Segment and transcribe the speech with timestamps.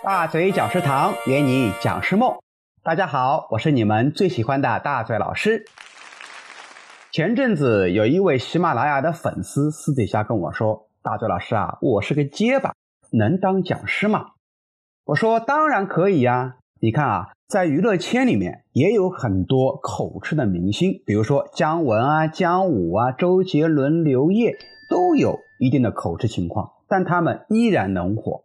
[0.00, 2.38] 大嘴讲师堂圆你讲师梦，
[2.82, 5.64] 大家好，我是你们最喜欢的大嘴老师。
[7.12, 12.74] 前阵子有一位喜马拉雅的粉丝私底下跟我说：“大嘴老师啊，我是个结巴，
[13.12, 14.30] 能当讲师吗？”
[15.06, 16.56] 我说：“当然可以呀。
[16.80, 24.56] 你看啊，在娱乐圈里面也有很多口吃的明星，比如说姜文啊、姜武啊、周杰伦、刘烨，
[24.90, 28.42] 都有一定的口吃情况，但他们依然能火。”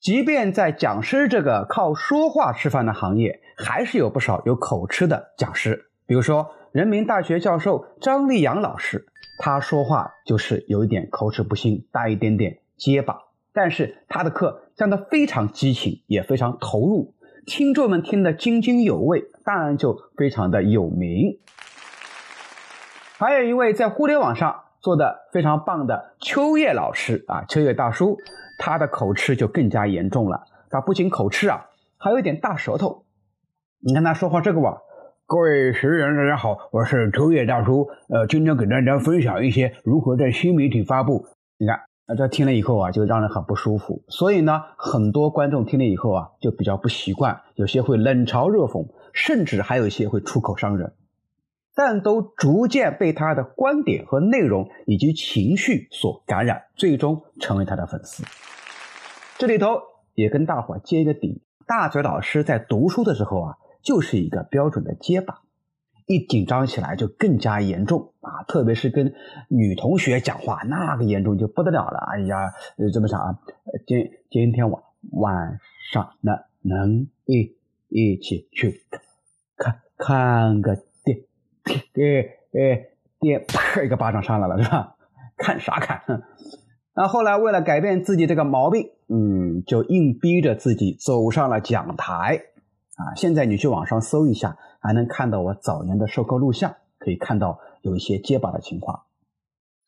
[0.00, 5.86] 即便在讲师这个靠说话吃饭的行业，还是有不少有口吃的讲师。
[6.06, 9.06] 比如说，人民大学教授张立阳老师，
[9.40, 13.22] 他说话就是有一点口齿不清，带一点点结巴。
[13.52, 17.14] 但是他的课讲得非常激情，也非常投入，
[17.46, 21.38] 听众们听得津津有味，当然就非常的有名。
[23.18, 28.18] 还有一位在互联网上做的非常棒的秋叶老师啊，秋叶大叔。
[28.58, 31.66] 他的口吃就更加严重了，他不仅口吃啊，
[31.98, 33.04] 还有一点大舌头。
[33.80, 34.78] 你看他说话这个吧，
[35.26, 41.26] 各位学员大家好，我是秋叶大叔，呃，今天给大家分享一些如何在新媒体发布。
[41.58, 41.80] 你看，
[42.16, 44.02] 这听了以后啊，就让人很不舒服。
[44.08, 50.92] 所以呢，很多观众听了以后啊，就比较不习惯，有些会冷嘲热讽，甚至还有一些会出口伤人，
[51.76, 58.24] 但都逐渐被他的观点和内容以及情绪所感染，最终成为他的粉丝。
[59.38, 59.82] 这里头
[60.14, 65.42] 也跟大伙接一个底，大嘴老师在读书的时候啊，就是一个标准的结巴，
[66.06, 69.12] 一紧张起来就更加严重啊，特别是跟
[69.48, 71.98] 女同学讲话，那个严重就不得了了。
[72.10, 72.54] 哎呀，
[72.90, 73.38] 这么想啊，
[73.86, 74.82] 今今天晚
[75.12, 75.60] 晚
[75.92, 77.54] 上能能一
[77.88, 78.80] 一起去
[79.58, 80.78] 看看个
[81.66, 84.96] 电电诶电，啪一个巴掌上来了是吧？
[85.36, 86.22] 看啥看？
[86.94, 92.42] 那后来为了改变自己这个毛病，嗯，就硬逼着自己走上了讲台，
[92.96, 99.02] 啊，现在你去网上搜一下，还能看到我早年的授课录像，可以看到有一些结巴的情况。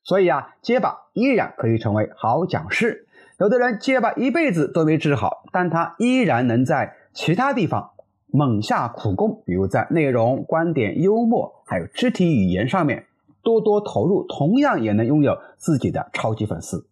[0.02, 3.06] 所以啊，结巴依然可以成为好讲师。
[3.38, 7.92] 有的人结巴一辈子都没治好，但他依然能在其他地方
[8.30, 13.06] 猛下苦功，比如在内容、观点、幽默，还有肢体语言上面
[13.42, 16.86] 多多投入，同样也能拥有自己的超级粉丝。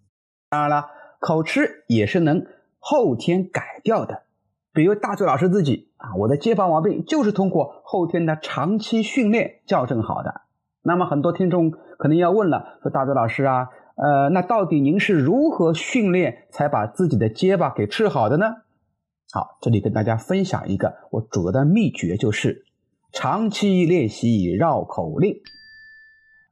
[0.49, 0.87] 当然了，
[1.21, 2.47] 口吃也是能
[2.79, 4.23] 后天改掉的。
[4.73, 10.43] 比如大嘴老师自己啊，我的结巴毛病就是通过后天的长期训练校正好的。
[10.83, 18.57] 那么很多听众可能要问了，说大嘴老师啊，呃，那到底您是如何训练才把自己的结巴给治好的呢？
[19.33, 22.65] 好，这里跟大家分享一个我主要的秘诀，就是
[23.13, 25.41] 长期练习绕口令。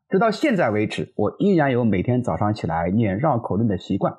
[0.08, 4.18] 直到现在为止，我依然有每天早上起来念绕口令的习惯。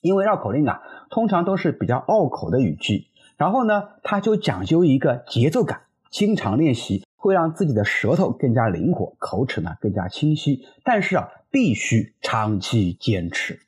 [0.00, 0.80] 因为绕口令啊，
[1.10, 5.82] 通常都是比较拗口的语句，然后呢，它就讲究一个节奏感。
[6.10, 10.66] 经常练习会让自己的舌头更加灵活，口齿呢更加清晰。
[10.84, 13.65] 但是啊，必须长期坚持。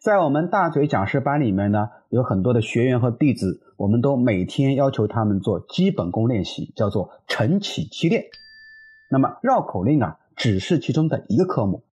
[0.00, 8.24] 在我们大嘴讲师班里面呢，有很多的学员和弟子，我们都每天要求他们做基本功练习，叫做晨起七练。
[9.10, 11.84] 那么绕口令啊，只是其中的一个科目。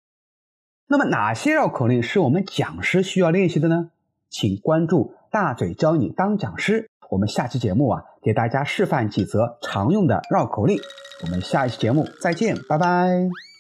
[0.88, 3.92] 那么哪些绕口令是我们讲师需要练习的呢？
[4.30, 6.90] 请关注大嘴教你当讲师。
[7.10, 10.78] 我们下期节目啊，给大家示范几则常用的绕口令。
[11.24, 13.51] 我们下一期节目再见，拜拜。